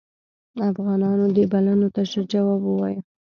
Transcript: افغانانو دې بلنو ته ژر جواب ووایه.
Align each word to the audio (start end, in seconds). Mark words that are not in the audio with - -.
افغانانو 0.69 1.25
دې 1.35 1.43
بلنو 1.51 1.87
ته 1.95 2.01
ژر 2.09 2.23
جواب 2.31 2.61
ووایه. 2.65 2.99